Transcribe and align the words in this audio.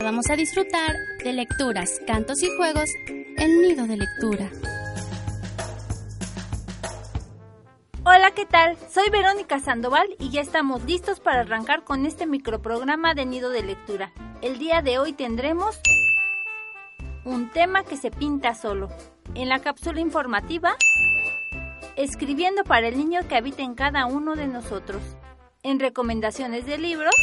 Vamos 0.00 0.30
a 0.30 0.36
disfrutar 0.36 0.94
de 1.24 1.32
lecturas, 1.32 2.00
cantos 2.06 2.40
y 2.44 2.56
juegos 2.56 2.88
en 3.08 3.60
Nido 3.60 3.84
de 3.88 3.96
Lectura. 3.96 4.48
Hola, 8.04 8.30
¿qué 8.30 8.46
tal? 8.46 8.76
Soy 8.88 9.10
Verónica 9.10 9.58
Sandoval 9.58 10.06
y 10.20 10.30
ya 10.30 10.40
estamos 10.40 10.84
listos 10.84 11.18
para 11.18 11.40
arrancar 11.40 11.82
con 11.82 12.06
este 12.06 12.26
microprograma 12.26 13.14
de 13.14 13.26
Nido 13.26 13.50
de 13.50 13.64
Lectura. 13.64 14.12
El 14.40 14.58
día 14.60 14.82
de 14.82 15.00
hoy 15.00 15.14
tendremos 15.14 15.80
un 17.24 17.50
tema 17.50 17.82
que 17.82 17.96
se 17.96 18.12
pinta 18.12 18.54
solo. 18.54 18.90
En 19.34 19.48
la 19.48 19.58
cápsula 19.58 20.00
informativa, 20.00 20.76
escribiendo 21.96 22.62
para 22.62 22.86
el 22.86 22.96
niño 22.96 23.26
que 23.28 23.36
habita 23.36 23.62
en 23.62 23.74
cada 23.74 24.06
uno 24.06 24.36
de 24.36 24.46
nosotros. 24.46 25.02
En 25.64 25.80
recomendaciones 25.80 26.66
de 26.66 26.78
libros, 26.78 27.16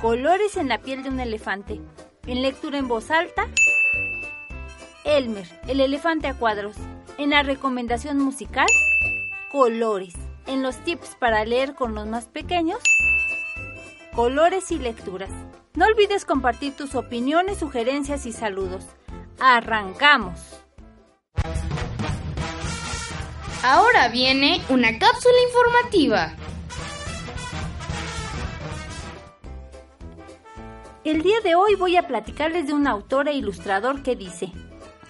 colores 0.00 0.56
en 0.56 0.68
la 0.68 0.78
piel 0.78 1.02
de 1.02 1.10
un 1.10 1.20
elefante. 1.20 1.80
En 2.26 2.42
lectura 2.42 2.78
en 2.78 2.88
voz 2.88 3.10
alta, 3.10 3.48
Elmer, 5.04 5.46
el 5.68 5.80
elefante 5.80 6.26
a 6.26 6.34
cuadros. 6.34 6.76
En 7.18 7.30
la 7.30 7.42
recomendación 7.42 8.18
musical, 8.18 8.66
colores. 9.50 10.14
En 10.46 10.62
los 10.62 10.76
tips 10.78 11.16
para 11.18 11.44
leer 11.44 11.74
con 11.74 11.94
los 11.94 12.06
más 12.06 12.26
pequeños, 12.26 12.78
colores 14.14 14.70
y 14.70 14.78
lecturas. 14.78 15.30
No 15.74 15.86
olvides 15.86 16.24
compartir 16.24 16.76
tus 16.76 16.94
opiniones, 16.94 17.58
sugerencias 17.58 18.26
y 18.26 18.32
saludos. 18.32 18.84
¡Arrancamos! 19.40 20.38
Ahora 23.62 24.08
viene 24.08 24.60
una 24.68 24.98
cápsula 24.98 25.34
informativa. 25.48 26.36
El 31.04 31.22
día 31.22 31.36
de 31.44 31.54
hoy 31.54 31.74
voy 31.74 31.98
a 31.98 32.06
platicarles 32.06 32.66
de 32.66 32.72
un 32.72 32.86
autor 32.86 33.28
e 33.28 33.34
ilustrador 33.34 34.02
que 34.02 34.16
dice, 34.16 34.50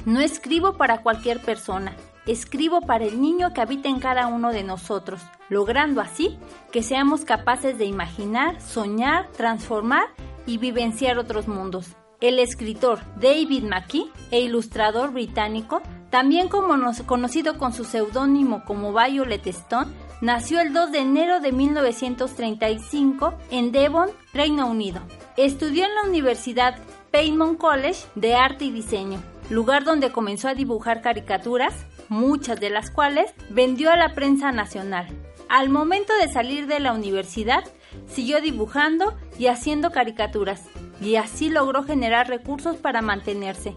no 0.05 0.19
escribo 0.19 0.73
para 0.77 1.03
cualquier 1.03 1.41
persona, 1.41 1.95
escribo 2.27 2.81
para 2.81 3.05
el 3.05 3.21
niño 3.21 3.55
que 3.55 3.61
habita 3.61 3.89
en 3.89 4.01
cada 4.01 4.27
uno 4.27 4.51
de 4.51 4.65
nosotros, 4.65 5.21
logrando 5.49 6.01
así 6.01 6.37
que 6.73 6.83
seamos 6.83 7.25
capaces 7.25 7.79
de 7.79 7.85
imaginar, 7.85 8.61
soñar, 8.61 9.31
transformar 9.37 10.09
y 10.47 10.59
vivenciar 10.59 11.17
otros 11.17 11.47
mundos. 11.47 11.95
El 12.21 12.41
escritor 12.41 12.99
David 13.21 13.63
McKee 13.63 14.11
e 14.33 14.41
ilustrador 14.41 15.13
británico, 15.13 15.81
también 16.11 16.49
conocido 16.49 17.57
con 17.57 17.73
su 17.73 17.85
seudónimo 17.85 18.65
como 18.65 18.93
Violet 18.93 19.47
Stone, 19.47 19.93
nació 20.21 20.61
el 20.61 20.73
2 20.73 20.91
de 20.91 20.99
enero 20.99 21.39
de 21.39 21.53
1935 21.53 23.35
en 23.53 23.71
Devon, 23.71 24.11
Reino 24.33 24.67
Unido. 24.67 25.01
Estudió 25.37 25.85
en 25.85 25.95
la 25.97 26.05
Universidad 26.05 26.77
Paymont 27.11 27.59
College 27.59 28.07
de 28.15 28.37
Arte 28.37 28.67
y 28.67 28.71
Diseño, 28.71 29.21
lugar 29.51 29.83
donde 29.83 30.13
comenzó 30.13 30.47
a 30.47 30.55
dibujar 30.55 31.03
caricaturas, 31.03 31.75
muchas 32.09 32.61
de 32.61 32.71
las 32.71 32.93
cuales 32.93 33.33
vendió 33.51 33.91
a 33.91 33.97
la 33.97 34.15
prensa 34.15 34.53
nacional. 34.53 35.09
Al 35.49 35.71
momento 35.71 36.13
de 36.21 36.33
salir 36.33 36.69
de 36.69 36.79
la 36.79 36.93
universidad, 36.93 37.65
siguió 38.07 38.41
dibujando 38.41 39.19
y 39.37 39.49
haciendo 39.49 39.91
caricaturas, 39.91 40.63
y 41.01 41.17
así 41.17 41.51
logró 41.51 41.83
generar 41.83 42.29
recursos 42.29 42.77
para 42.77 43.03
mantenerse. 43.03 43.75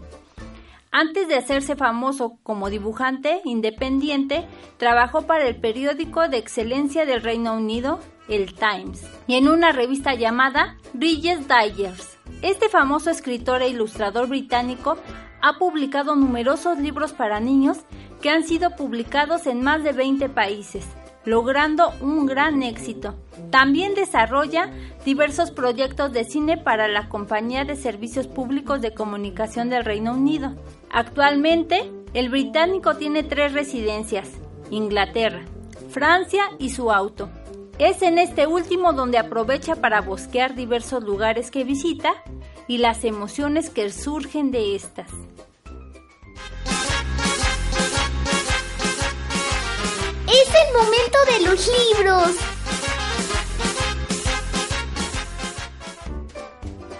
Antes 0.99 1.27
de 1.27 1.35
hacerse 1.35 1.75
famoso 1.75 2.39
como 2.41 2.71
dibujante 2.71 3.41
independiente, 3.45 4.47
trabajó 4.77 5.27
para 5.27 5.47
el 5.47 5.55
periódico 5.57 6.27
de 6.27 6.37
excelencia 6.37 7.05
del 7.05 7.21
Reino 7.21 7.53
Unido, 7.53 7.99
el 8.27 8.55
Times, 8.55 9.05
y 9.27 9.35
en 9.35 9.47
una 9.47 9.71
revista 9.71 10.15
llamada 10.15 10.75
Bridges 10.93 11.41
Digers. 11.47 12.17
Este 12.41 12.67
famoso 12.67 13.11
escritor 13.11 13.61
e 13.61 13.69
ilustrador 13.69 14.27
británico 14.27 14.97
ha 15.39 15.59
publicado 15.59 16.15
numerosos 16.15 16.79
libros 16.79 17.13
para 17.13 17.39
niños 17.39 17.77
que 18.19 18.31
han 18.31 18.43
sido 18.43 18.75
publicados 18.75 19.45
en 19.45 19.61
más 19.61 19.83
de 19.83 19.91
20 19.91 20.29
países, 20.29 20.83
logrando 21.25 21.91
un 22.01 22.25
gran 22.25 22.63
éxito. 22.63 23.13
También 23.51 23.93
desarrolla 23.93 24.71
diversos 25.05 25.51
proyectos 25.51 26.11
de 26.11 26.23
cine 26.23 26.57
para 26.57 26.87
la 26.87 27.07
Compañía 27.07 27.65
de 27.65 27.75
Servicios 27.75 28.27
Públicos 28.27 28.81
de 28.81 28.95
Comunicación 28.95 29.69
del 29.69 29.85
Reino 29.85 30.13
Unido. 30.13 30.55
Actualmente, 30.91 31.91
el 32.13 32.29
británico 32.29 32.95
tiene 32.95 33.23
tres 33.23 33.53
residencias, 33.53 34.29
Inglaterra, 34.71 35.43
Francia 35.89 36.43
y 36.57 36.69
su 36.69 36.91
auto. 36.91 37.29
Es 37.77 38.01
en 38.01 38.17
este 38.17 38.47
último 38.47 38.93
donde 38.93 39.17
aprovecha 39.17 39.75
para 39.75 40.01
bosquear 40.01 40.55
diversos 40.55 41.03
lugares 41.03 41.51
que 41.51 41.63
visita 41.63 42.13
y 42.67 42.79
las 42.79 43.03
emociones 43.03 43.69
que 43.69 43.91
surgen 43.91 44.51
de 44.51 44.75
estas. 44.75 45.11
Es 50.27 50.49
el 50.49 50.73
momento 50.73 51.17
de 51.31 51.45
los 51.45 51.69
libros. 51.97 52.56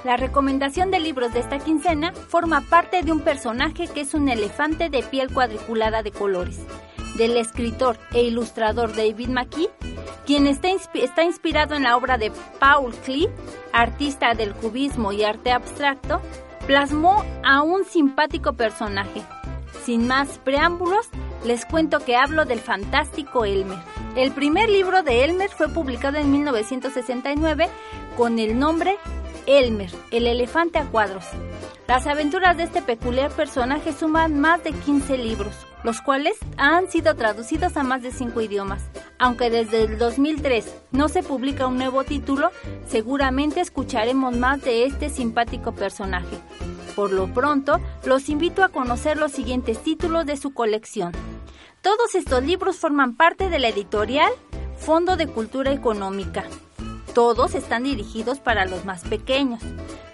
La 0.07 0.16
recomendación 0.16 0.90
de 0.90 1.01
libros 1.01 1.34
de 1.34 1.41
esta 1.41 1.59
quincena 1.59 2.13
forma 2.13 2.62
parte 2.62 3.03
de 3.03 3.12
un 3.12 3.19
personaje 3.19 3.90
que 3.90 4.00
es 4.00 4.13
un 4.13 4.29
elefante 4.29 4.90
de 4.90 5.03
piel 5.03 5.29
cuadriculada 5.34 6.01
de 6.01 6.13
colores, 6.13 6.62
del 7.18 7.35
escritor 7.35 7.97
e 8.13 8.23
ilustrador 8.23 8.96
David 8.96 9.28
McKee, 9.28 9.67
quien 10.25 10.47
está, 10.47 10.69
está 10.94 11.25
inspirado 11.25 11.75
en 11.75 11.84
la 11.84 11.97
obra 11.97 12.17
de 12.17 12.31
Paul 12.57 12.96
Klee, 13.03 13.28
artista 13.73 14.34
del 14.34 14.53
cubismo 14.53 15.12
y 15.12 15.25
arte 15.25 15.51
abstracto, 15.51 16.22
plasmó 16.67 17.25
a 17.44 17.62
un 17.62 17.84
simpático 17.84 18.53
personaje. 18.53 19.23
Sin 19.84 20.07
más 20.07 20.38
preámbulos, 20.38 21.09
les 21.44 21.66
cuento 21.66 22.00
que 22.00 22.16
hablo 22.16 22.46
del 22.46 22.59
fantástico 22.59 23.44
Elmer. 23.44 23.79
El 24.16 24.31
primer 24.31 24.69
libro 24.69 25.03
de 25.03 25.25
Elmer 25.25 25.50
fue 25.50 25.67
publicado 25.67 26.17
en 26.17 26.31
1969 26.31 27.67
con 28.16 28.40
el 28.40 28.57
nombre 28.57 28.97
Elmer, 29.47 29.90
el 30.12 30.28
elefante 30.28 30.78
a 30.78 30.85
cuadros. 30.85 31.24
Las 31.88 32.06
aventuras 32.06 32.58
de 32.58 32.63
este 32.63 32.81
peculiar 32.81 33.31
personaje 33.31 33.94
suman 33.94 34.40
más 34.40 34.62
de 34.63 34.74
15 34.74 35.18
libros, 35.18 35.56
los 35.84 36.02
cuales 36.02 36.38
han 36.58 36.91
sido 36.91 37.16
traducidos 37.16 37.78
a 37.78 37.84
más 37.84 38.03
de 38.03 38.12
5 38.12 38.41
idiomas. 38.41 38.84
Aunque 39.18 39.50
desde 39.50 39.85
el 39.85 39.97
2003 39.97 40.75
no 40.91 41.08
se 41.08 41.24
publica 41.24 41.66
un 41.66 41.78
nuevo 41.78 42.03
título, 42.03 42.52
seguramente 42.88 43.62
escucharemos 43.62 44.35
más 44.35 44.62
de 44.62 44.84
este 44.85 45.09
simpático 45.09 45.72
personaje. 45.72 46.38
Por 46.94 47.14
lo 47.14 47.34
pronto, 47.34 47.79
los 48.06 48.28
invito 48.28 48.66
a 48.66 48.69
conocer 48.69 49.18
los 49.18 49.31
siguientes 49.31 49.81
títulos 49.81 50.25
de 50.25 50.35
su 50.35 50.53
colección. 50.53 51.14
Todos 51.81 52.16
estos 52.16 52.44
libros 52.44 52.75
forman 52.75 53.16
parte 53.16 53.50
de 53.50 53.59
la 53.59 53.69
editorial 53.69 54.31
Fondo 54.78 55.16
de 55.16 55.28
Cultura 55.28 55.72
Económica. 55.72 56.44
Todos 57.17 57.55
están 57.55 57.81
dirigidos 57.81 58.39
para 58.39 58.66
los 58.66 58.85
más 58.85 59.01
pequeños. 59.01 59.59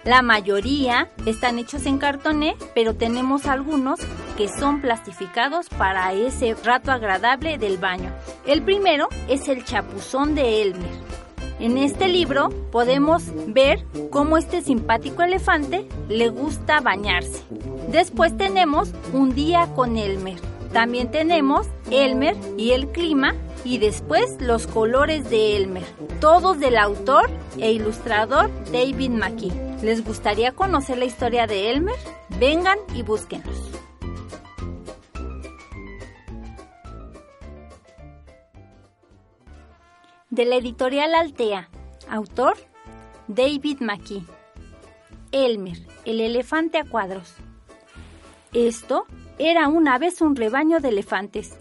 La 0.04 0.22
mayoría 0.22 1.10
están 1.26 1.58
hechos 1.58 1.84
en 1.84 1.98
cartoné, 1.98 2.56
pero 2.74 2.94
tenemos 2.94 3.44
algunos 3.44 4.00
que 4.38 4.48
son 4.48 4.80
plastificados 4.80 5.68
para 5.68 6.14
ese 6.14 6.54
rato 6.54 6.92
agradable 6.92 7.58
del 7.58 7.76
baño. 7.76 8.10
El 8.46 8.62
primero 8.62 9.08
es 9.28 9.48
el 9.48 9.66
chapuzón 9.66 10.34
de 10.34 10.62
Elmer. 10.62 10.92
En 11.60 11.76
este 11.76 12.08
libro 12.08 12.48
podemos 12.72 13.24
ver 13.48 13.84
cómo 14.10 14.38
este 14.38 14.62
simpático 14.62 15.22
elefante 15.24 15.86
le 16.08 16.30
gusta 16.30 16.80
bañarse. 16.80 17.42
Después 17.88 18.34
tenemos 18.38 18.92
Un 19.12 19.34
día 19.34 19.68
con 19.76 19.98
Elmer. 19.98 20.40
También 20.72 21.10
tenemos 21.10 21.66
Elmer 21.90 22.34
y 22.56 22.70
el 22.70 22.88
clima 22.92 23.34
y 23.64 23.78
después 23.78 24.36
los 24.40 24.66
colores 24.66 25.30
de 25.30 25.56
Elmer, 25.56 25.84
todos 26.20 26.60
del 26.60 26.76
autor 26.76 27.30
e 27.58 27.72
ilustrador 27.72 28.50
David 28.70 29.10
McKee. 29.10 29.52
¿Les 29.82 30.04
gustaría 30.04 30.52
conocer 30.52 30.98
la 30.98 31.06
historia 31.06 31.46
de 31.46 31.70
Elmer? 31.70 31.96
Vengan 32.38 32.78
y 32.94 33.02
búsquenos. 33.02 33.70
De 40.30 40.44
la 40.44 40.56
editorial 40.56 41.14
Altea, 41.14 41.68
autor 42.08 42.56
David 43.28 43.78
McKee. 43.80 44.24
Elmer, 45.32 45.78
el 46.04 46.20
elefante 46.20 46.78
a 46.78 46.84
cuadros. 46.84 47.34
Esto 48.52 49.06
era 49.38 49.68
una 49.68 49.98
vez 49.98 50.20
un 50.20 50.36
rebaño 50.36 50.80
de 50.80 50.90
elefantes. 50.90 51.56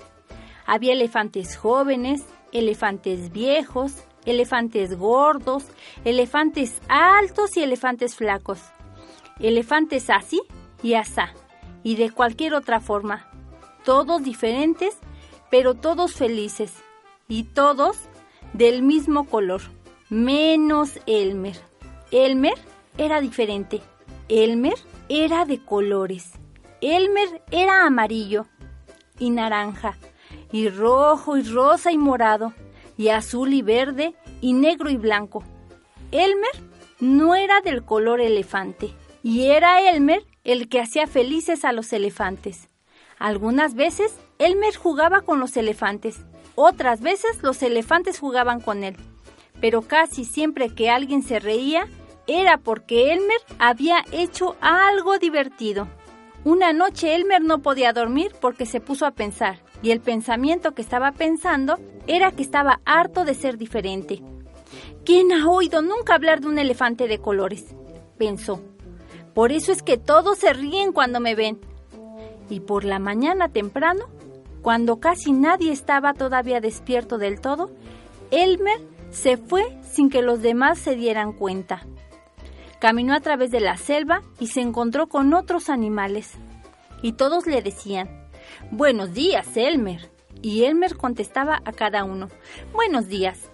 Había 0.66 0.94
elefantes 0.94 1.58
jóvenes, 1.58 2.24
elefantes 2.52 3.32
viejos, 3.32 4.04
elefantes 4.26 4.98
gordos, 4.98 5.66
elefantes 6.06 6.82
altos 6.88 7.58
y 7.58 7.64
elefantes 7.64 8.16
flacos. 8.16 8.60
Elefantes 9.40 10.10
así 10.10 10.42
y 10.82 10.94
asá, 10.94 11.34
y 11.84 11.96
de 11.96 12.12
cualquier 12.12 12.54
otra 12.54 12.80
forma. 12.80 13.28
Todos 13.84 14.24
diferentes, 14.24 14.98
pero 15.50 15.74
todos 15.74 16.14
felices. 16.14 16.74
Y 17.28 17.44
todos 17.44 17.98
del 18.54 18.84
mismo 18.84 19.26
color, 19.26 19.62
menos 20.10 21.00
Elmer. 21.06 21.58
Elmer 22.12 22.54
era 22.98 23.22
diferente. 23.22 23.82
Elmer 24.30 24.76
era 25.10 25.46
de 25.46 25.64
colores. 25.64 26.32
Elmer 26.82 27.44
era 27.50 27.86
amarillo 27.86 28.46
y 29.20 29.30
naranja, 29.30 29.98
y 30.54 30.70
rojo 30.70 31.36
y 31.36 31.42
rosa 31.42 31.92
y 31.92 31.98
morado, 31.98 32.54
y 32.96 33.10
azul 33.10 33.54
y 33.54 33.64
verde, 33.64 34.14
y 34.40 34.54
negro 34.54 34.92
y 34.92 34.98
blanco. 34.98 35.44
Elmer 36.12 36.52
no 37.00 37.34
era 37.34 37.60
del 37.62 37.84
color 37.84 38.22
elefante, 38.22 38.94
y 39.24 39.48
era 39.48 39.82
Elmer 39.82 40.24
el 40.44 40.70
que 40.70 40.80
hacía 40.80 41.08
felices 41.08 41.66
a 41.66 41.74
los 41.74 41.92
elefantes. 41.92 42.70
Algunas 43.18 43.74
veces 43.74 44.16
Elmer 44.38 44.76
jugaba 44.76 45.22
con 45.22 45.40
los 45.40 45.58
elefantes, 45.58 46.22
otras 46.54 47.02
veces 47.02 47.42
los 47.42 47.64
elefantes 47.64 48.20
jugaban 48.20 48.62
con 48.62 48.84
él. 48.84 48.96
Pero 49.60 49.82
casi 49.82 50.24
siempre 50.24 50.70
que 50.70 50.92
alguien 50.92 51.24
se 51.24 51.40
reía 51.40 51.88
era 52.28 52.60
porque 52.60 53.12
Elmer 53.12 53.40
había 53.58 54.06
hecho 54.12 54.56
algo 54.62 55.18
divertido. 55.18 55.88
Una 56.44 56.74
noche 56.74 57.16
Elmer 57.16 57.42
no 57.42 57.64
podía 57.64 57.92
dormir 57.92 58.34
porque 58.40 58.68
se 58.68 58.82
puso 58.82 59.08
a 59.08 59.12
pensar, 59.12 59.63
y 59.84 59.92
el 59.92 60.00
pensamiento 60.00 60.72
que 60.72 60.82
estaba 60.82 61.12
pensando 61.12 61.78
era 62.08 62.32
que 62.32 62.42
estaba 62.42 62.80
harto 62.86 63.26
de 63.26 63.36
ser 63.36 63.58
diferente. 63.58 64.24
¿Quién 65.06 65.32
ha 65.34 65.48
oído 65.50 65.82
nunca 65.82 66.16
hablar 66.16 66.40
de 66.40 66.48
un 66.48 66.58
elefante 66.58 67.08
de 67.08 67.20
colores? 67.20 67.66
pensó. 68.18 68.62
Por 69.36 69.52
eso 69.52 69.72
es 69.72 69.84
que 69.84 69.98
todos 69.98 70.38
se 70.38 70.54
ríen 70.54 70.94
cuando 70.94 71.20
me 71.20 71.36
ven. 71.36 71.60
Y 72.50 72.62
por 72.62 72.86
la 72.86 73.00
mañana 73.00 73.50
temprano, 73.50 74.06
cuando 74.62 75.00
casi 75.00 75.34
nadie 75.34 75.74
estaba 75.74 76.14
todavía 76.14 76.62
despierto 76.62 77.18
del 77.18 77.42
todo, 77.42 77.70
Elmer 78.32 78.80
se 79.12 79.36
fue 79.36 79.78
sin 79.82 80.10
que 80.10 80.22
los 80.22 80.42
demás 80.42 80.80
se 80.80 80.96
dieran 80.96 81.34
cuenta. 81.34 81.86
Caminó 82.80 83.14
a 83.14 83.20
través 83.20 83.52
de 83.52 83.60
la 83.60 83.76
selva 83.76 84.22
y 84.40 84.48
se 84.48 84.62
encontró 84.62 85.08
con 85.08 85.34
otros 85.34 85.70
animales. 85.70 86.32
Y 87.02 87.14
todos 87.14 87.48
le 87.48 87.62
decían, 87.62 88.23
Buenos 88.72 89.14
días, 89.14 89.56
Elmer. 89.56 90.10
Y 90.42 90.66
Elmer 90.66 90.98
contestaba 90.98 91.62
a 91.66 91.72
cada 91.72 92.04
uno, 92.04 92.30
Buenos 92.74 93.08
días. 93.08 93.50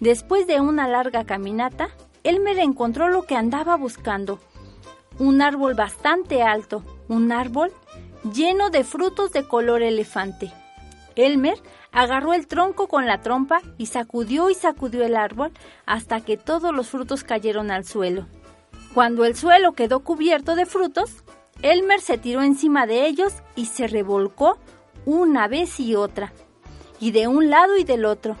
Después 0.00 0.46
de 0.46 0.60
una 0.60 0.88
larga 0.88 1.24
caminata, 1.24 1.90
Elmer 2.24 2.58
encontró 2.58 3.08
lo 3.08 3.22
que 3.22 3.36
andaba 3.36 3.76
buscando. 3.76 4.40
Un 5.18 5.42
árbol 5.42 5.74
bastante 5.74 6.42
alto, 6.42 6.82
un 7.08 7.30
árbol 7.30 7.72
lleno 8.34 8.70
de 8.70 8.84
frutos 8.84 9.32
de 9.32 9.46
color 9.46 9.82
elefante. 9.82 10.52
Elmer 11.14 11.58
agarró 11.92 12.32
el 12.34 12.46
tronco 12.46 12.88
con 12.88 13.06
la 13.06 13.20
trompa 13.20 13.60
y 13.78 13.86
sacudió 13.86 14.50
y 14.50 14.54
sacudió 14.54 15.04
el 15.04 15.16
árbol 15.16 15.52
hasta 15.86 16.20
que 16.20 16.36
todos 16.36 16.74
los 16.74 16.88
frutos 16.88 17.22
cayeron 17.22 17.70
al 17.70 17.84
suelo. 17.84 18.26
Cuando 18.94 19.24
el 19.24 19.36
suelo 19.36 19.72
quedó 19.72 20.00
cubierto 20.00 20.54
de 20.54 20.66
frutos, 20.66 21.24
Elmer 21.62 22.00
se 22.00 22.18
tiró 22.18 22.42
encima 22.42 22.86
de 22.86 23.06
ellos 23.06 23.32
y 23.54 23.66
se 23.66 23.86
revolcó 23.86 24.58
una 25.06 25.46
vez 25.46 25.78
y 25.78 25.94
otra, 25.94 26.32
y 26.98 27.12
de 27.12 27.28
un 27.28 27.50
lado 27.50 27.76
y 27.76 27.84
del 27.84 28.04
otro, 28.04 28.36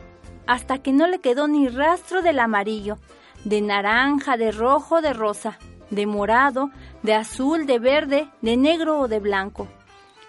hasta 0.46 0.82
que 0.82 0.92
no 0.92 1.06
le 1.06 1.20
quedó 1.20 1.46
ni 1.46 1.68
rastro 1.68 2.22
del 2.22 2.40
amarillo, 2.40 2.98
de 3.44 3.60
naranja, 3.60 4.36
de 4.36 4.50
rojo, 4.50 5.00
de 5.00 5.12
rosa, 5.12 5.58
de 5.90 6.06
morado, 6.06 6.70
de 7.02 7.14
azul, 7.14 7.66
de 7.66 7.78
verde, 7.78 8.28
de 8.40 8.56
negro 8.56 8.98
o 8.98 9.08
de 9.08 9.20
blanco. 9.20 9.68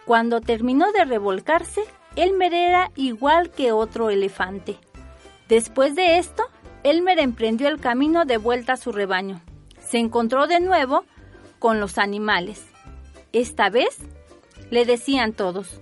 Cuando 0.06 0.42
terminó 0.42 0.92
de 0.92 1.06
revolcarse, 1.06 1.81
Elmer 2.16 2.54
era 2.54 2.92
igual 2.95 3.50
que 3.50 3.72
otro 3.72 4.10
elefante. 4.10 4.78
Después 5.48 5.95
de 5.95 6.19
esto, 6.19 6.44
Elmer 6.84 7.19
emprendió 7.19 7.69
el 7.69 7.80
camino 7.80 8.25
de 8.25 8.38
vuelta 8.38 8.74
a 8.74 8.78
su 8.78 8.92
rebaño. 8.92 9.42
Se 9.80 9.98
encontró 9.98 10.48
de 10.48 10.60
nuevo 10.60 11.06
con 11.60 11.80
los 11.80 11.98
animales. 11.98 12.73
Esta 13.33 13.71
vez 13.71 13.97
le 14.69 14.85
decían 14.85 15.33
todos, 15.33 15.81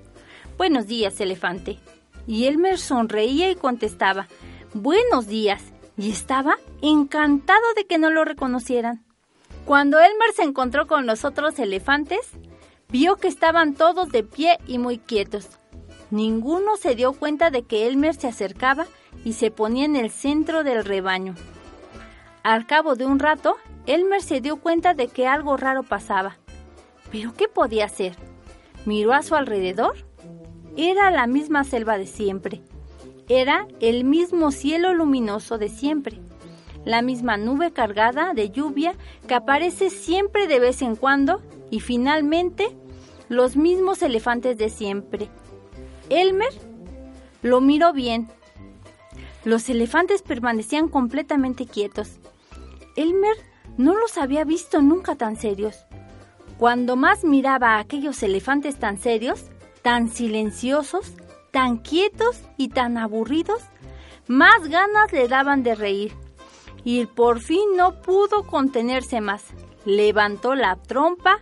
Buenos 0.57 0.87
días, 0.87 1.19
elefante. 1.19 1.79
Y 2.25 2.45
Elmer 2.45 2.79
sonreía 2.79 3.51
y 3.51 3.55
contestaba, 3.55 4.29
Buenos 4.73 5.27
días 5.27 5.61
y 5.97 6.11
estaba 6.11 6.55
encantado 6.81 7.73
de 7.75 7.85
que 7.85 7.97
no 7.97 8.09
lo 8.09 8.23
reconocieran. 8.23 9.03
Cuando 9.65 9.99
Elmer 9.99 10.31
se 10.33 10.43
encontró 10.43 10.87
con 10.87 11.05
los 11.05 11.25
otros 11.25 11.59
elefantes, 11.59 12.21
vio 12.87 13.17
que 13.17 13.27
estaban 13.27 13.73
todos 13.73 14.07
de 14.13 14.23
pie 14.23 14.57
y 14.65 14.77
muy 14.77 14.97
quietos. 14.97 15.49
Ninguno 16.09 16.77
se 16.77 16.95
dio 16.95 17.11
cuenta 17.11 17.49
de 17.49 17.63
que 17.63 17.85
Elmer 17.85 18.15
se 18.15 18.29
acercaba 18.29 18.85
y 19.25 19.33
se 19.33 19.51
ponía 19.51 19.83
en 19.83 19.97
el 19.97 20.09
centro 20.09 20.63
del 20.63 20.85
rebaño. 20.85 21.35
Al 22.43 22.65
cabo 22.65 22.95
de 22.95 23.05
un 23.05 23.19
rato, 23.19 23.57
Elmer 23.87 24.21
se 24.21 24.39
dio 24.39 24.55
cuenta 24.55 24.93
de 24.93 25.09
que 25.09 25.27
algo 25.27 25.57
raro 25.57 25.83
pasaba. 25.83 26.37
¿Pero 27.11 27.33
qué 27.33 27.47
podía 27.47 27.85
hacer? 27.85 28.15
Miró 28.85 29.13
a 29.13 29.21
su 29.21 29.35
alrededor. 29.35 29.95
Era 30.77 31.11
la 31.11 31.27
misma 31.27 31.63
selva 31.63 31.97
de 31.97 32.07
siempre. 32.07 32.61
Era 33.27 33.67
el 33.79 34.03
mismo 34.03 34.51
cielo 34.51 34.93
luminoso 34.93 35.57
de 35.57 35.69
siempre, 35.69 36.19
la 36.85 37.01
misma 37.01 37.37
nube 37.37 37.71
cargada 37.71 38.33
de 38.33 38.49
lluvia 38.49 38.95
que 39.27 39.35
aparece 39.35 39.89
siempre 39.89 40.47
de 40.47 40.59
vez 40.59 40.81
en 40.81 40.95
cuando 40.95 41.41
y 41.69 41.79
finalmente 41.79 42.75
los 43.29 43.55
mismos 43.55 44.01
elefantes 44.01 44.57
de 44.57 44.69
siempre. 44.69 45.29
Elmer 46.09 46.51
lo 47.41 47.61
miró 47.61 47.93
bien. 47.93 48.27
Los 49.45 49.69
elefantes 49.69 50.21
permanecían 50.21 50.89
completamente 50.89 51.65
quietos. 51.65 52.19
Elmer 52.97 53.35
no 53.77 53.95
los 53.95 54.17
había 54.17 54.43
visto 54.43 54.81
nunca 54.81 55.15
tan 55.15 55.37
serios. 55.37 55.85
Cuando 56.61 56.95
más 56.95 57.23
miraba 57.23 57.69
a 57.69 57.79
aquellos 57.79 58.21
elefantes 58.21 58.77
tan 58.77 58.99
serios, 58.99 59.45
tan 59.81 60.09
silenciosos, 60.09 61.11
tan 61.49 61.79
quietos 61.79 62.39
y 62.55 62.69
tan 62.69 62.99
aburridos, 62.99 63.63
más 64.27 64.67
ganas 64.67 65.11
le 65.11 65.27
daban 65.27 65.63
de 65.63 65.73
reír. 65.73 66.13
Y 66.83 67.07
por 67.07 67.39
fin 67.39 67.75
no 67.75 68.03
pudo 68.03 68.45
contenerse 68.45 69.21
más. 69.21 69.43
Levantó 69.85 70.53
la 70.53 70.75
trompa 70.75 71.39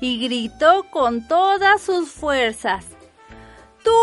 y 0.00 0.24
gritó 0.24 0.86
con 0.90 1.28
todas 1.28 1.82
sus 1.82 2.10
fuerzas. 2.10 2.86
¡Turururú! 3.84 4.00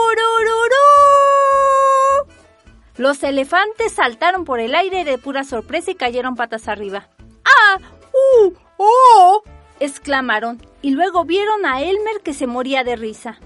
Los 2.96 3.24
elefantes 3.24 3.94
saltaron 3.94 4.46
por 4.46 4.60
el 4.60 4.76
aire 4.76 5.04
de 5.04 5.18
pura 5.18 5.44
sorpresa 5.44 5.90
y 5.90 5.96
cayeron 5.96 6.36
patas 6.36 6.68
arriba. 6.68 7.10
¡Ah! 7.44 7.80
¡Uh! 8.44 8.54
¡Oh! 8.78 9.42
Exclamaron 9.80 10.62
y 10.82 10.92
luego 10.92 11.26
vieron 11.26 11.66
a 11.66 11.82
Elmer 11.82 12.22
que 12.24 12.34
se 12.34 12.48
moría 12.48 12.84
de 12.84 12.96
risa. 12.96 13.40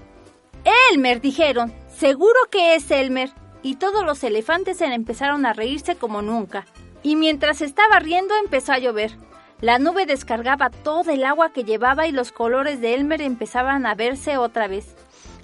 Elmer, 0.92 1.20
dijeron, 1.20 1.72
Seguro 1.96 2.38
que 2.50 2.74
es 2.74 2.90
Elmer. 2.90 3.30
Y 3.62 3.76
todos 3.76 4.04
los 4.04 4.22
elefantes 4.24 4.80
empezaron 4.82 5.46
a 5.46 5.54
reírse 5.54 5.96
como 5.96 6.20
nunca. 6.20 6.66
Y 7.02 7.16
mientras 7.16 7.62
estaba 7.62 7.98
riendo 7.98 8.34
empezó 8.36 8.72
a 8.72 8.78
llover. 8.78 9.16
La 9.60 9.78
nube 9.78 10.04
descargaba 10.04 10.68
todo 10.68 11.10
el 11.10 11.24
agua 11.24 11.52
que 11.52 11.64
llevaba 11.64 12.06
y 12.06 12.12
los 12.12 12.32
colores 12.32 12.80
de 12.80 12.94
Elmer 12.94 13.22
empezaban 13.22 13.86
a 13.86 13.94
verse 13.94 14.36
otra 14.36 14.68
vez. 14.68 14.94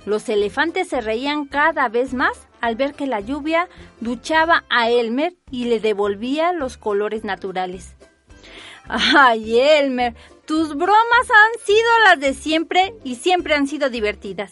Los 0.04 0.28
elefantes 0.28 0.88
se 0.88 1.00
reían 1.00 1.46
cada 1.46 1.88
vez 1.88 2.12
más 2.12 2.46
al 2.60 2.76
ver 2.76 2.94
que 2.94 3.06
la 3.06 3.20
lluvia 3.20 3.68
duchaba 4.00 4.64
a 4.68 4.90
Elmer 4.90 5.34
y 5.50 5.64
le 5.64 5.80
devolvía 5.80 6.52
los 6.52 6.76
colores 6.76 7.24
naturales. 7.24 7.94
¡Ay, 8.88 9.58
Elmer! 9.60 10.14
Tus 10.50 10.74
bromas 10.74 11.30
han 11.30 11.64
sido 11.64 11.88
las 12.06 12.18
de 12.18 12.34
siempre 12.34 12.92
y 13.04 13.14
siempre 13.14 13.54
han 13.54 13.68
sido 13.68 13.88
divertidas. 13.88 14.50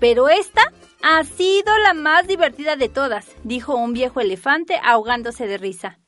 Pero 0.00 0.28
esta 0.28 0.72
ha 1.00 1.22
sido 1.22 1.78
la 1.78 1.94
más 1.94 2.26
divertida 2.26 2.74
de 2.74 2.88
todas, 2.88 3.24
dijo 3.44 3.76
un 3.76 3.92
viejo 3.92 4.20
elefante 4.20 4.80
ahogándose 4.82 5.46
de 5.46 5.56
risa. 5.56 6.00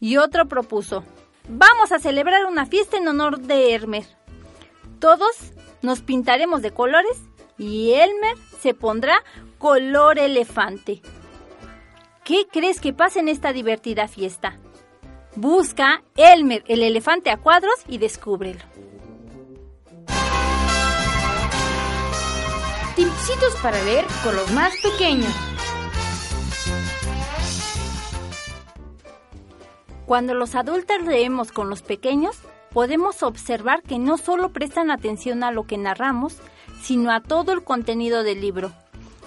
Y 0.00 0.18
otro 0.18 0.48
propuso, 0.48 1.02
vamos 1.48 1.92
a 1.92 1.98
celebrar 1.98 2.44
una 2.44 2.66
fiesta 2.66 2.98
en 2.98 3.08
honor 3.08 3.38
de 3.40 3.74
Elmer. 3.74 4.04
Todos 4.98 5.54
nos 5.80 6.02
pintaremos 6.02 6.60
de 6.60 6.72
colores 6.72 7.16
y 7.56 7.92
Elmer 7.92 8.36
se 8.60 8.74
pondrá 8.74 9.24
color 9.56 10.18
elefante. 10.18 11.00
¿Qué 12.22 12.46
crees 12.52 12.82
que 12.82 12.92
pasa 12.92 13.18
en 13.18 13.30
esta 13.30 13.54
divertida 13.54 14.08
fiesta? 14.08 14.58
Busca 15.36 16.02
Elmer 16.16 16.64
el 16.66 16.82
elefante 16.82 17.28
a 17.28 17.36
cuadros 17.36 17.74
y 17.86 17.98
descúbrelo. 17.98 18.60
Tipsitos 22.96 23.54
para 23.62 23.82
leer 23.84 24.06
con 24.24 24.34
los 24.34 24.50
más 24.52 24.72
pequeños. 24.82 25.30
Cuando 30.06 30.32
los 30.32 30.54
adultos 30.54 31.02
leemos 31.02 31.52
con 31.52 31.68
los 31.68 31.82
pequeños, 31.82 32.38
podemos 32.72 33.22
observar 33.22 33.82
que 33.82 33.98
no 33.98 34.16
solo 34.16 34.54
prestan 34.54 34.90
atención 34.90 35.44
a 35.44 35.50
lo 35.50 35.66
que 35.66 35.76
narramos, 35.76 36.38
sino 36.80 37.12
a 37.12 37.20
todo 37.20 37.52
el 37.52 37.62
contenido 37.62 38.22
del 38.22 38.40
libro. 38.40 38.72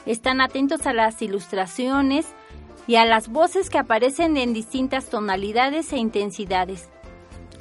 Están 0.07 0.41
atentos 0.41 0.87
a 0.87 0.93
las 0.93 1.21
ilustraciones 1.21 2.25
y 2.89 2.95
a 2.95 3.05
las 3.05 3.27
voces 3.27 3.69
que 3.69 3.77
aparecen 3.77 4.35
en 4.35 4.51
distintas 4.51 5.11
tonalidades 5.11 5.93
e 5.93 5.97
intensidades. 5.97 6.89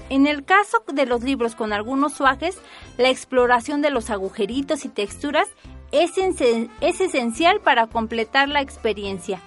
En 0.09 0.27
el 0.27 0.43
caso 0.43 0.83
de 0.91 1.05
los 1.05 1.23
libros 1.23 1.55
con 1.55 1.75
algunos 1.75 2.15
suajes, 2.15 2.59
la 2.97 3.11
exploración 3.11 3.83
de 3.83 3.91
los 3.91 4.09
agujeritos 4.09 4.87
y 4.87 4.89
texturas 4.89 5.47
es, 5.93 6.13
es 6.17 7.01
esencial 7.03 7.61
para 7.61 7.89
completar 7.89 8.49
la 8.49 8.63
experiencia. 8.63 9.43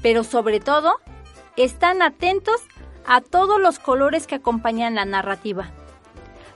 Pero 0.00 0.24
sobre 0.24 0.58
todo, 0.58 0.94
están 1.56 2.00
atentos 2.00 2.62
a 3.04 3.20
todos 3.20 3.60
los 3.60 3.78
colores 3.78 4.26
que 4.26 4.36
acompañan 4.36 4.94
la 4.94 5.04
narrativa. 5.04 5.70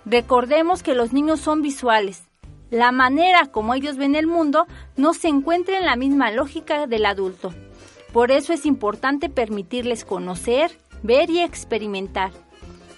Recordemos 0.07 0.83
que 0.83 0.95
los 0.95 1.13
niños 1.13 1.41
son 1.41 1.61
visuales. 1.61 2.23
La 2.71 2.93
manera 2.93 3.49
como 3.49 3.75
ellos 3.75 3.99
ven 3.99 4.15
el 4.15 4.27
mundo 4.27 4.67
no 4.97 5.13
se 5.13 5.29
encuentra 5.29 5.77
en 5.77 5.85
la 5.85 5.97
misma 5.97 6.31
lógica 6.31 6.87
del 6.87 7.05
adulto. 7.05 7.53
Por 8.13 8.31
eso 8.31 8.53
es 8.53 8.67
importante 8.67 9.29
permitirles 9.29 10.05
conocer, 10.05 10.79
ver 11.03 11.31
y 11.31 11.41
experimentar. 11.41 12.33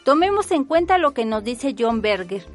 Tomemos 0.04 0.50
en 0.50 0.64
cuenta 0.64 0.98
lo 0.98 1.12
que 1.12 1.24
nos 1.24 1.44
dice 1.44 1.74
John 1.78 2.00
Berger. 2.00 2.46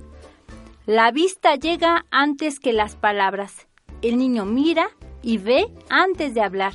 La 0.85 1.11
vista 1.11 1.55
llega 1.55 2.05
antes 2.11 2.59
que 2.59 2.73
las 2.73 2.95
palabras. 2.95 3.67
El 4.01 4.17
niño 4.17 4.45
mira 4.45 4.89
y 5.21 5.37
ve 5.37 5.67
antes 5.89 6.33
de 6.33 6.41
hablar. 6.41 6.73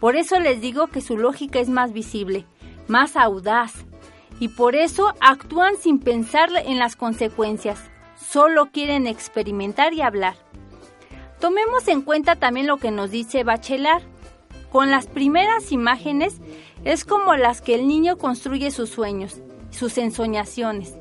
Por 0.00 0.16
eso 0.16 0.40
les 0.40 0.60
digo 0.60 0.88
que 0.88 1.00
su 1.00 1.16
lógica 1.16 1.58
es 1.58 1.68
más 1.68 1.92
visible, 1.92 2.44
más 2.88 3.16
audaz, 3.16 3.86
y 4.40 4.48
por 4.48 4.74
eso 4.74 5.14
actúan 5.20 5.76
sin 5.76 5.98
pensar 5.98 6.50
en 6.64 6.78
las 6.78 6.96
consecuencias. 6.96 7.82
Solo 8.16 8.66
quieren 8.66 9.06
experimentar 9.06 9.94
y 9.94 10.02
hablar. 10.02 10.36
Tomemos 11.40 11.88
en 11.88 12.02
cuenta 12.02 12.36
también 12.36 12.66
lo 12.66 12.78
que 12.78 12.90
nos 12.90 13.10
dice 13.10 13.44
Bachelard. 13.44 14.02
Con 14.76 14.90
las 14.90 15.06
primeras 15.06 15.72
imágenes 15.72 16.38
es 16.84 17.06
como 17.06 17.34
las 17.34 17.62
que 17.62 17.74
el 17.74 17.88
niño 17.88 18.18
construye 18.18 18.70
sus 18.70 18.90
sueños, 18.90 19.40
sus 19.70 19.96
ensoñaciones. 19.96 20.94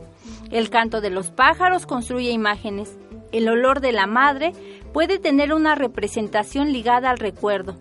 El 0.50 0.70
canto 0.70 1.02
de 1.02 1.10
los 1.10 1.32
pájaros 1.32 1.86
construye 1.86 2.32
imágenes. 2.32 2.98
El 3.34 3.50
olor 3.50 3.82
de 3.82 3.92
la 3.92 4.08
madre 4.08 4.54
puede 4.94 5.20
tener 5.20 5.54
una 5.54 5.76
representación 5.76 6.72
ligada 6.72 7.10
al 7.10 7.18
recuerdo. 7.18 7.76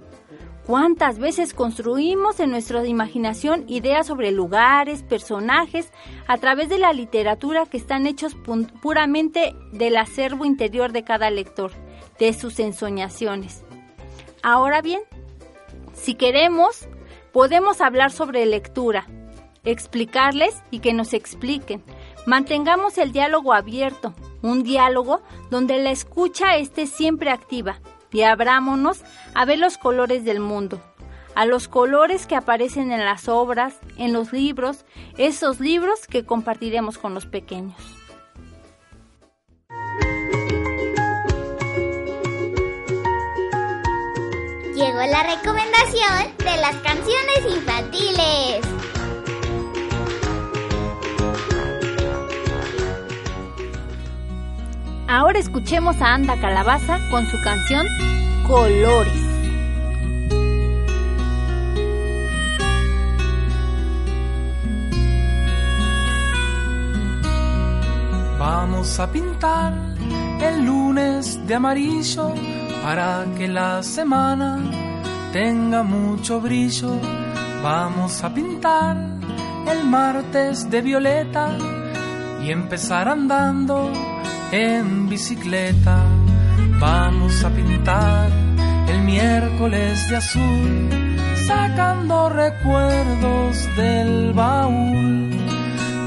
¿Cuántas 0.67 1.21
veces 1.21 1.55
construimos 1.55 2.41
en 2.41 2.51
nuestra 2.51 2.85
imaginación 2.85 3.65
ideas 3.69 4.09
sobre 4.09 4.33
lugares, 4.33 5.05
personajes, 5.05 5.93
a 6.27 6.39
través 6.39 6.69
de 6.69 6.79
la 6.79 6.93
literatura 6.93 7.67
que 7.67 7.77
están 7.77 8.09
hechos 8.09 8.35
puramente 8.83 9.55
del 9.71 9.97
acervo 9.97 10.45
interior 10.45 10.91
de 10.91 11.05
cada 11.05 11.31
lector, 11.31 11.71
de 12.19 12.33
sus 12.33 12.59
ensoñaciones? 12.59 13.63
Ahora 14.43 14.83
bien, 14.83 15.01
si 15.95 16.15
queremos, 16.15 16.89
podemos 17.33 17.81
hablar 17.81 18.13
sobre 18.13 18.45
lectura, 18.47 19.07
explicarles 19.65 20.63
y 20.71 20.81
que 20.81 20.93
nos 20.93 21.15
expliquen. 21.15 21.83
Mantengamos 22.27 22.99
el 22.99 23.13
diálogo 23.13 23.53
abierto, 23.53 24.15
un 24.43 24.63
diálogo 24.63 25.23
donde 25.51 25.79
la 25.79 25.91
escucha 25.91 26.57
esté 26.57 26.87
siempre 26.87 27.31
activa 27.31 27.81
y 28.13 28.23
abrámonos 28.23 29.03
a 29.35 29.45
ver 29.45 29.59
los 29.59 29.79
colores 29.79 30.25
del 30.25 30.41
mundo, 30.41 30.81
a 31.35 31.47
los 31.47 31.67
colores 31.69 32.27
que 32.27 32.37
aparecen 32.37 32.93
en 32.93 33.05
las 33.05 33.29
obras, 33.29 33.77
en 33.97 34.13
los 34.13 34.33
libros, 34.33 34.85
esos 35.19 35.61
libros 35.61 36.07
que 36.07 36.25
compartiremos 36.25 36.99
con 36.99 37.15
los 37.15 37.27
pequeños. 37.27 38.04
La 45.07 45.23
recomendación 45.23 46.37
de 46.39 46.57
las 46.61 46.75
canciones 46.77 47.57
infantiles. 47.57 48.65
Ahora 55.07 55.39
escuchemos 55.39 56.01
a 56.01 56.15
Anda 56.15 56.41
Calabaza 56.41 56.99
con 57.11 57.27
su 57.27 57.41
canción 57.43 57.87
Colores. 58.47 59.13
Vamos 68.39 68.99
a 68.99 69.11
pintar 69.11 69.73
el 70.41 70.65
lunes 70.65 71.47
de 71.47 71.55
amarillo 71.55 72.33
para 72.83 73.25
que 73.37 73.49
la 73.49 73.83
semana 73.83 74.84
tenga 75.35 75.83
mucho 75.83 76.41
brillo. 76.41 76.93
Vamos 77.61 78.23
a 78.23 78.33
pintar 78.33 78.97
el 79.67 79.85
martes 79.85 80.71
de 80.71 80.81
violeta 80.81 81.49
y 82.41 82.53
empezar 82.53 83.09
andando 83.09 83.91
en 84.53 85.09
bicicleta. 85.09 86.05
Vamos 86.79 87.45
a 87.45 87.51
pintar 87.51 88.31
el 88.89 89.01
miércoles 89.01 90.09
de 90.09 90.17
azul, 90.19 91.17
sacando 91.49 92.29
recuerdos 92.29 93.69
del 93.77 94.33
baúl. 94.35 95.33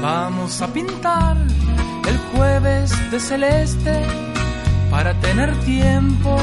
Vamos 0.00 0.62
a 0.62 0.68
pintar 0.68 1.36
el 2.08 2.16
jueves 2.32 2.90
de 3.10 3.20
celeste 3.20 4.00
para 4.90 5.12
tener 5.20 5.54
tiempo, 5.66 6.34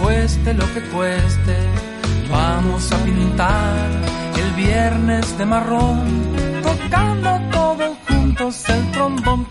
cueste 0.00 0.52
lo 0.52 0.66
que 0.74 0.80
cueste. 0.90 1.83
Vamos 2.30 2.92
a 2.92 2.96
pintar 3.04 3.90
el 4.36 4.50
viernes 4.52 5.38
de 5.38 5.44
marrón, 5.44 6.00
tocando 6.62 7.40
todos 7.52 7.96
juntos 8.08 8.68
el 8.68 8.90
trombón. 8.92 9.46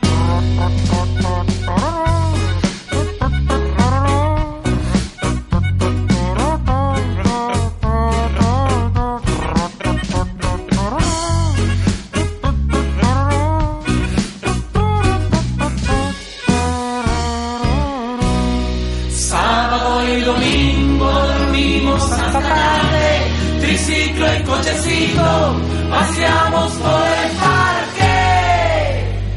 Paseamos 25.89 26.73
por 26.73 27.07
el 27.23 27.31
parque. 27.37 28.13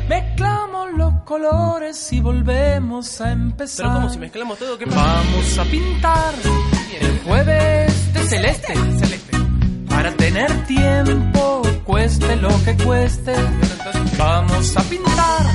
Mezclamos 0.08 0.92
los 0.96 1.14
colores 1.24 2.12
y 2.12 2.20
volvemos 2.20 3.20
a 3.20 3.32
empezar. 3.32 3.86
Pero 3.86 3.94
como 3.96 4.10
si 4.10 4.18
mezclamos 4.18 4.58
todo, 4.58 4.78
¿qué 4.78 4.86
pasa? 4.86 5.00
Vamos 5.00 5.58
a 5.58 5.64
pintar 5.64 6.34
el 7.00 7.18
jueves 7.24 8.12
de 8.14 8.20
celeste, 8.20 8.74
celeste. 8.74 9.36
Para 9.88 10.12
tener 10.12 10.66
tiempo, 10.66 11.62
cueste 11.84 12.36
lo 12.36 12.50
que 12.64 12.76
cueste. 12.84 13.34
Vamos 14.18 14.76
a 14.76 14.82
pintar 14.82 15.46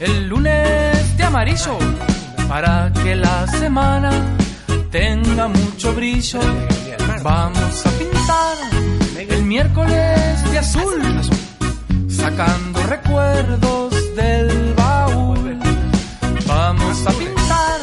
el 0.00 0.28
lunes 0.28 1.16
de 1.16 1.24
amarillo. 1.24 1.78
Para 2.48 2.90
que 2.92 3.14
la 3.14 3.46
semana 3.46 4.10
tenga 4.90 5.48
mucho 5.48 5.94
brillo. 5.94 6.40
Vamos 7.22 7.86
a 7.86 7.90
pintar 7.90 8.97
el 9.18 9.42
miércoles 9.42 10.50
de 10.52 10.58
azul. 10.58 11.02
Sacando 12.08 12.82
recuerdos 12.84 13.94
del 14.14 14.74
baúl. 14.74 15.58
Vamos 16.46 17.06
a 17.06 17.10
pintar 17.10 17.80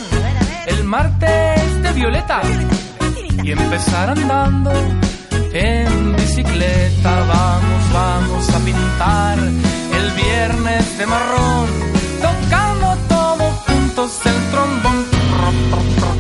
el 0.67 0.83
martes 0.83 1.83
de 1.83 1.93
violeta 1.93 2.41
y 3.43 3.51
empezar 3.51 4.09
andando 4.11 4.71
en 5.53 6.15
bicicleta. 6.15 7.19
Vamos, 7.25 7.93
vamos 7.93 8.49
a 8.49 8.59
pintar 8.59 9.37
el 9.39 10.11
viernes 10.11 10.97
de 10.97 11.05
marrón, 11.05 11.69
tocando 12.21 12.95
todos 13.09 13.53
juntos 13.67 14.19
el 14.25 14.51
trombón. 14.51 16.14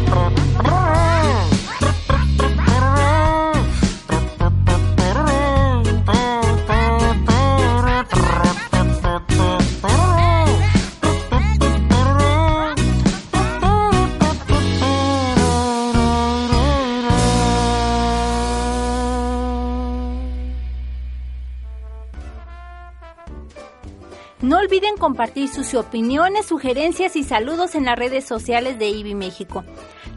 No 24.45 24.59
olviden 24.59 24.95
compartir 24.97 25.49
sus 25.49 25.73
opiniones, 25.73 26.45
sugerencias 26.45 27.15
y 27.15 27.23
saludos 27.23 27.73
en 27.73 27.83
las 27.85 27.97
redes 27.97 28.25
sociales 28.25 28.77
de 28.77 28.89
IBI 28.89 29.15
México. 29.15 29.63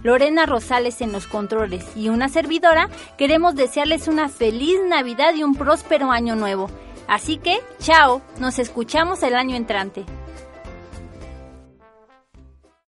Lorena 0.02 0.44
Rosales 0.44 1.00
en 1.00 1.12
los 1.12 1.26
controles 1.26 1.86
y 1.96 2.10
una 2.10 2.28
servidora 2.28 2.90
queremos 3.16 3.54
desearles 3.54 4.06
una 4.06 4.28
feliz 4.28 4.80
Navidad 4.86 5.32
y 5.34 5.44
un 5.44 5.54
próspero 5.54 6.10
año 6.10 6.36
nuevo. 6.36 6.68
Así 7.06 7.38
que, 7.38 7.60
chao, 7.78 8.20
nos 8.38 8.58
escuchamos 8.58 9.22
el 9.22 9.34
año 9.34 9.56
entrante. 9.56 10.04